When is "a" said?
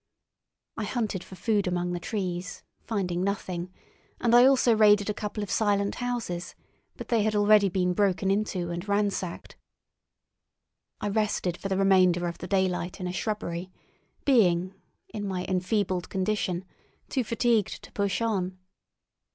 5.11-5.13, 13.07-13.13